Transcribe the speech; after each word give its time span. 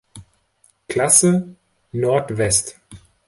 Klasse 0.89 1.53
Nord-West“. 1.93 2.79